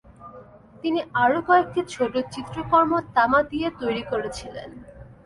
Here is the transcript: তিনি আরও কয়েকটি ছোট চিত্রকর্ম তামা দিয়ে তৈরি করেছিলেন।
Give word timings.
তিনি 0.81 0.99
আরও 1.23 1.39
কয়েকটি 1.47 1.81
ছোট 1.93 2.13
চিত্রকর্ম 2.33 2.91
তামা 3.15 3.39
দিয়ে 3.51 3.67
তৈরি 3.81 4.03
করেছিলেন। 4.11 4.69